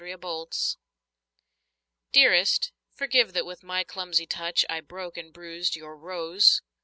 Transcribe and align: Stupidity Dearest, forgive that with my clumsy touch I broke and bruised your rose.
Stupidity 0.03 0.79
Dearest, 2.11 2.71
forgive 2.89 3.33
that 3.33 3.45
with 3.45 3.61
my 3.61 3.83
clumsy 3.83 4.25
touch 4.25 4.65
I 4.67 4.81
broke 4.81 5.15
and 5.15 5.31
bruised 5.31 5.75
your 5.75 5.95
rose. 5.95 6.63